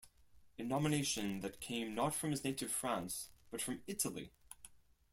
A 0.57 0.63
nomination 0.63 1.41
that 1.41 1.59
came 1.59 1.93
not 1.93 2.15
from 2.15 2.31
his 2.31 2.43
native 2.43 2.71
France 2.71 3.29
but 3.51 3.61
from 3.61 3.83
Italy. 3.85 4.31